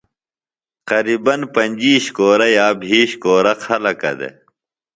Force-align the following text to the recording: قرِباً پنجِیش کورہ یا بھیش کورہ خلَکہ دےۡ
قرِباً 0.89 1.35
پنجِیش 1.53 2.05
کورہ 2.15 2.47
یا 2.55 2.67
بھیش 2.81 3.09
کورہ 3.23 3.53
خلَکہ 3.63 4.11
دےۡ 4.19 4.35